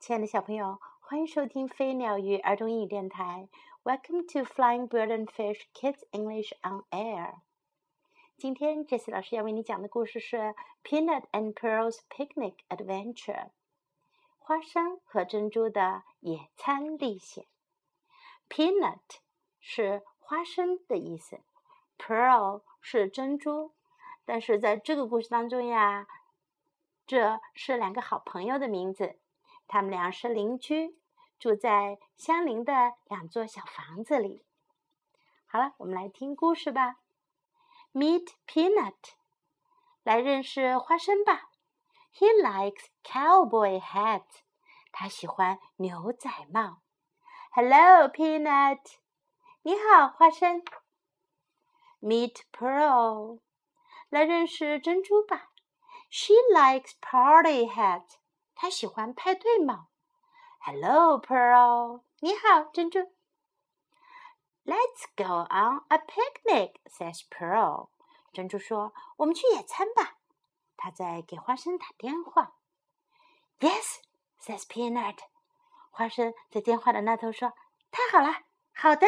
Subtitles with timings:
[0.00, 3.50] 亲爱的小朋友，欢迎收听飞鸟与儿童英语电台。
[3.84, 7.34] Welcome to Flying Bird and Fish Kids English on Air。
[8.38, 10.38] 今天杰西老师要为你讲的故事是
[10.82, 13.34] 《Peanut and Pearl's Picnic Adventure》。
[14.38, 17.44] 花生和珍珠的野餐历险。
[18.48, 19.00] Peanut
[19.60, 21.40] 是花生的意思
[21.98, 23.74] ，Pearl 是珍珠。
[24.24, 26.06] 但是在这个故事当中呀，
[27.06, 29.18] 这是两个好朋友的名字，
[29.72, 30.98] 他们俩是邻居，
[31.38, 34.44] 住在相邻的两座小房子里。
[35.46, 36.96] 好了，我们来听故事吧。
[37.92, 38.96] Meet Peanut，
[40.02, 41.50] 来认识花生吧。
[42.12, 44.24] He likes cowboy hat，
[44.90, 46.82] 他喜欢牛仔帽。
[47.52, 48.80] Hello Peanut，
[49.62, 50.64] 你好花生。
[52.00, 53.38] Meet Pearl。
[54.08, 55.52] 来认识珍珠吧。
[56.10, 58.16] She likes party hat。
[58.60, 59.88] 他喜欢派对吗。
[60.58, 62.02] Hello, Pearl。
[62.18, 62.98] 你好，珍珠。
[64.66, 67.88] Let's go on a picnic, says Pearl。
[68.34, 70.18] 珍珠说：“我们去野餐吧。”
[70.76, 72.58] 他在给花生打电话。
[73.60, 74.00] Yes,
[74.38, 75.16] says Peanut。
[75.90, 77.54] 花生在电话的那头说
[77.90, 78.42] ：“太好了，
[78.74, 79.06] 好的。”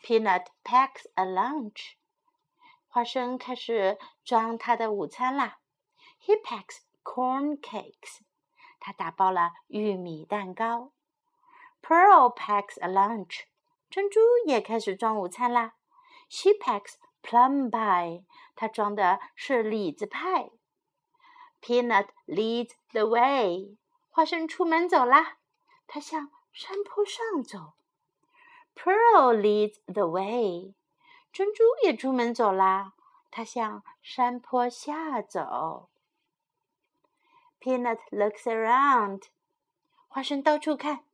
[0.00, 1.96] Peanut packs a lunch。
[2.88, 5.58] 花生开始装他的午餐啦。
[6.22, 8.22] He packs corn cakes。
[8.80, 10.92] 他打包了玉米蛋糕。
[11.80, 13.44] Pearl packs a lunch。
[13.88, 15.74] 珍珠也开始装午餐啦。
[16.28, 18.24] She packs plum pie。
[18.56, 20.50] 她装的是李子派。
[21.62, 23.78] Peanut leads the way。
[24.08, 25.38] 花生出门走啦。
[25.86, 27.74] 他向山坡上走。
[28.74, 30.74] Pearl leads the way。
[31.32, 32.94] 珍珠也出门走啦，
[33.30, 35.90] 它向山坡下走。
[37.65, 39.23] Peanut looks around，
[40.07, 41.05] 花生到处看。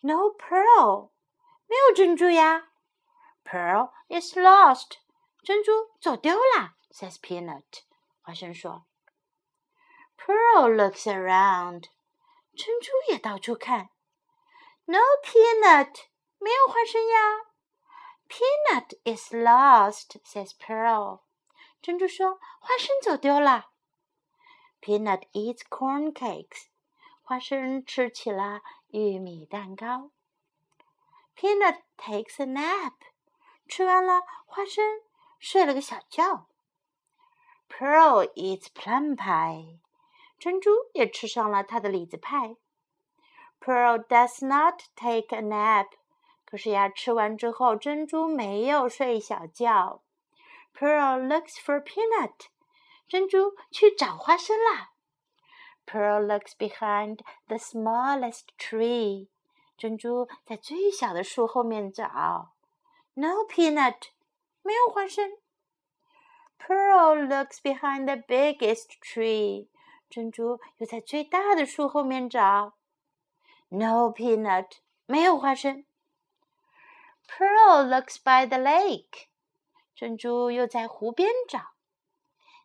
[0.00, 1.10] No pearl，
[1.66, 2.70] 没有珍珠呀。
[3.44, 4.98] Pearl is lost，
[5.42, 6.76] 珍珠走丢了。
[6.90, 7.82] Says Peanut，
[8.22, 8.86] 花生说。
[10.16, 11.88] Pearl looks around，
[12.56, 13.90] 珍珠也到处看。
[14.86, 16.04] No peanut，
[16.38, 17.44] 没有花生呀。
[18.28, 21.20] Peanut is lost," says Pearl.
[21.82, 23.70] 珍珠说：“花生走丢了。”
[24.80, 26.66] Peanut eats corn cakes.
[27.22, 30.10] 花生吃起了玉米蛋糕。
[31.36, 32.92] Peanut takes a nap.
[33.66, 35.00] 吃完了，花生
[35.38, 36.46] 睡了个小觉。
[37.68, 39.80] Pearl eats plum pie.
[40.38, 42.56] 珍珠也吃上了她的李子派。
[43.58, 45.86] Pearl does not take a nap.
[46.44, 50.02] 可是呀，吃完之后，珍珠没有睡小觉。
[50.74, 52.48] Pearl looks for peanut，
[53.08, 54.92] 珍珠去找花生啦。
[55.86, 59.28] Pearl looks behind the smallest tree，
[59.76, 62.54] 珍珠在最小的树后面找。
[63.14, 64.08] No peanut，
[64.62, 65.32] 没有花生。
[66.58, 69.68] Pearl looks behind the biggest tree，
[70.08, 72.74] 珍珠又在最大的树后面找。
[73.68, 75.84] No peanut，没有花生。
[77.28, 79.26] Pearl looks by the lake，
[79.94, 81.74] 珍珠又在湖边找。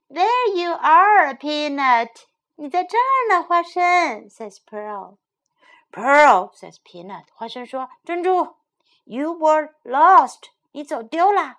[0.09, 2.09] There you are, Peanut，
[2.55, 4.27] 你在这儿呢，花生。
[4.29, 7.25] Says Pearl。Pearl says Peanut。
[7.33, 8.55] 花生说：“珍珠，
[9.03, 11.57] You were lost，你走丢了。”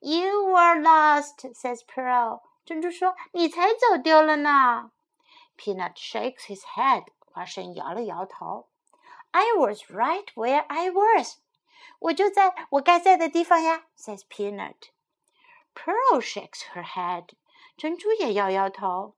[0.00, 2.40] You were lost, says Pearl。
[2.64, 4.90] 珍珠说：“你才走丢了呢。”
[5.58, 7.04] Peanut shakes his head。
[7.20, 8.68] 花生摇了摇头。
[9.32, 11.36] I was right where I was。
[11.98, 14.76] 我就在我该在的地方呀，says Peanut.
[15.74, 17.28] Pearl shakes her head.
[17.80, 19.16] 珍珠也摇摇头。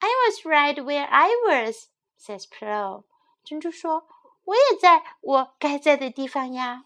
[0.00, 1.88] I was right where I was,
[2.18, 3.04] says Pearl.
[3.44, 4.06] 珍珠说：“
[4.44, 6.84] 我也在我该在的地方呀。”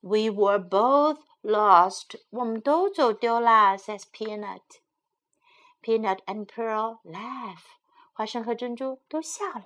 [0.00, 2.20] We were both lost.
[2.30, 4.62] 我们都走丢啦，says Peanut.
[5.82, 7.62] Peanut and Pearl laugh.
[8.12, 9.64] 花生和珍珠都笑了。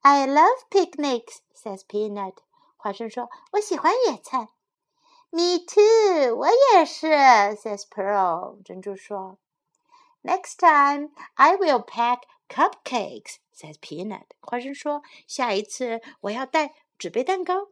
[0.00, 2.36] I love picnics, says Peanut.
[2.76, 4.48] 花生说：“我喜欢野餐。”
[5.30, 7.06] Me too，我也是。
[7.06, 9.38] Says Pearl，珍珠说。
[10.22, 13.36] Next time I will pack cupcakes.
[13.54, 17.68] Says Peanut，花生说：“下一次我要带纸杯蛋糕。”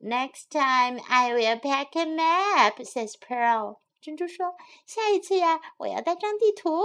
[0.00, 2.76] Next time I will pack a map.
[2.84, 4.54] Says Pearl，珍珠说：“
[4.86, 6.82] 下一次呀，我要带张地图。”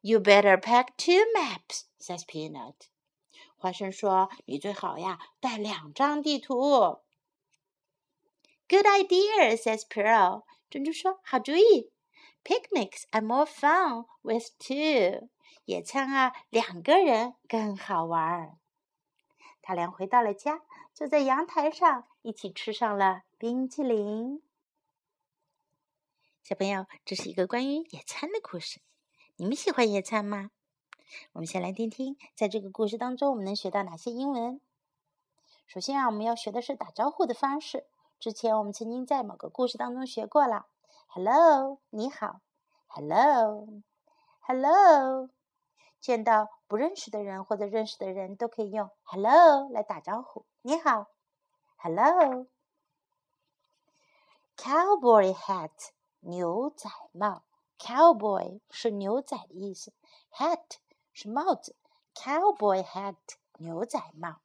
[0.00, 1.82] You better pack two maps.
[2.00, 2.74] Says Peanut。
[3.56, 7.00] 花生说：“你最好呀，带两张地图。”
[8.73, 10.45] Good idea, says Pearl。
[10.67, 11.91] 珍珠说：“好主意。
[12.43, 15.29] Picnics are more fun with two。
[15.65, 18.57] 野餐啊，两个人更好玩儿。
[19.61, 24.41] 他俩回到了家，坐在阳台上一起吃上了冰淇淋。
[26.41, 28.81] 小朋友，这是一个关于野餐的故事。
[29.35, 30.49] 你们喜欢野餐吗？
[31.33, 34.59] 我们先来听听，在这个故事当中，我们能学到哪些英文。
[35.67, 37.85] 首先啊，我们要学的是打招呼的方式。
[38.23, 40.65] 之前我们曾经在某个故事当中学过了
[41.07, 42.39] ，Hello，你好
[42.87, 43.67] ，Hello，Hello。
[45.99, 50.45] 见到不认识的人或者认识的人都可以用 “hello” 来打招呼。
[50.61, 51.07] 你好
[51.75, 52.47] ，hello。
[54.55, 55.89] Cowboy hat
[56.21, 57.43] 牛仔帽
[57.77, 59.91] ，Cowboy 是牛仔的意思
[60.31, 60.77] ，hat
[61.11, 61.75] 是帽子
[62.15, 63.17] ，Cowboy hat
[63.57, 64.37] 牛仔帽。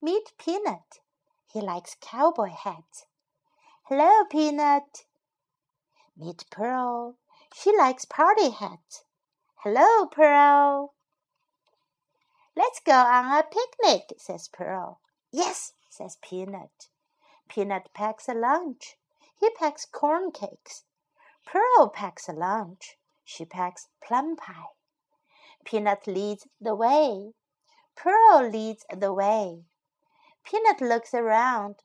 [0.00, 1.00] Meet Peanut.
[1.50, 3.06] He likes cowboy hats.
[3.85, 5.05] Hello, Peanut.
[6.15, 7.17] Meet Pearl.
[7.53, 9.03] She likes party hats.
[9.63, 10.93] Hello, Pearl.
[12.55, 15.01] Let's go on a picnic, says Pearl.
[15.31, 16.87] Yes, says Peanut.
[17.49, 18.97] Peanut packs a lunch.
[19.37, 20.83] He packs corn cakes.
[21.45, 22.97] Pearl packs a lunch.
[23.25, 24.73] She packs plum pie.
[25.65, 27.33] Peanut leads the way.
[27.95, 29.65] Pearl leads the way.
[30.43, 31.83] Peanut looks around.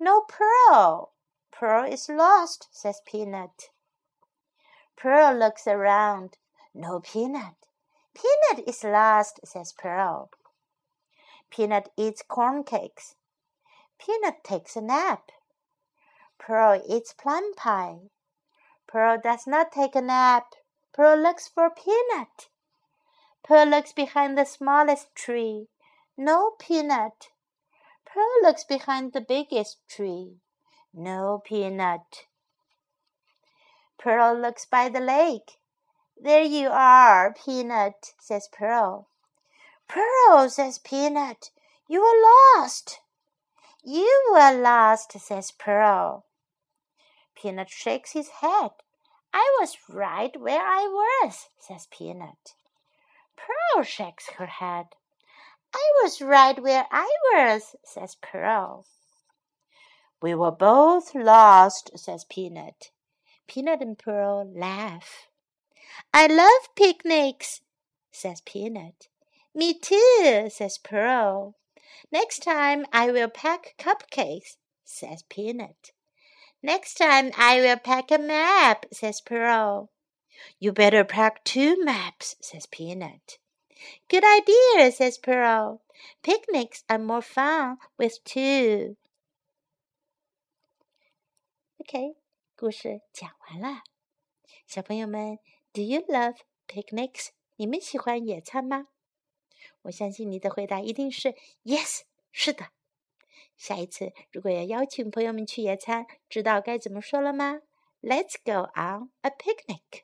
[0.00, 1.12] No Pearl.
[1.58, 3.70] Pearl is lost, says Peanut.
[4.94, 6.36] Pearl looks around.
[6.74, 7.54] No Peanut.
[8.12, 10.28] Peanut is lost, says Pearl.
[11.48, 13.14] Peanut eats corn cakes.
[13.98, 15.32] Peanut takes a nap.
[16.38, 18.10] Pearl eats plum pie.
[18.86, 20.52] Pearl does not take a nap.
[20.92, 22.50] Pearl looks for Peanut.
[23.42, 25.68] Pearl looks behind the smallest tree.
[26.18, 27.30] No Peanut.
[28.04, 30.42] Pearl looks behind the biggest tree.
[30.98, 32.24] No Peanut.
[33.98, 35.58] Pearl looks by the lake.
[36.18, 39.06] There you are, Peanut, says Pearl.
[39.88, 41.50] Pearl, says Peanut,
[41.86, 43.00] you are lost.
[43.84, 46.24] You were lost, says Pearl.
[47.34, 48.70] Peanut shakes his head.
[49.34, 50.88] I was right where I
[51.22, 52.54] was, says Peanut.
[53.36, 54.86] Pearl shakes her head.
[55.74, 58.86] I was right where I was, says Pearl.
[60.22, 62.90] We were both lost, says Peanut.
[63.46, 65.28] Peanut and Pearl laugh.
[66.12, 67.60] I love picnics,
[68.10, 69.08] says Peanut.
[69.54, 71.54] Me too, says Pearl.
[72.10, 75.92] Next time I will pack cupcakes, says Peanut.
[76.62, 79.90] Next time I will pack a map, says Pearl.
[80.58, 83.38] You better pack two maps, says Peanut.
[84.08, 85.82] Good idea, says Pearl.
[86.22, 88.96] Picnics are more fun with two.
[91.88, 92.16] OK，
[92.56, 93.84] 故事讲完了，
[94.66, 95.38] 小朋友们
[95.72, 97.28] ，Do you love picnics？
[97.54, 98.88] 你们喜欢野餐吗？
[99.82, 102.00] 我相信你的回答一定是 Yes，
[102.32, 102.70] 是的。
[103.56, 107.60] 下一次如果要邀请朋友们去野餐，知道该怎么说了吗
[108.02, 110.02] ？Let's go on a picnic.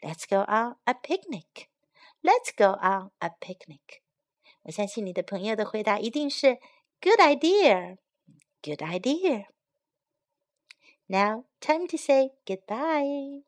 [0.00, 1.66] Let's go on a picnic.
[2.22, 4.00] Let's go on a picnic.
[4.62, 6.54] 我相信你的朋友的回答一定是
[7.02, 7.98] Good idea.
[8.62, 9.48] Good idea.
[11.10, 13.42] Now, time to say goodbye.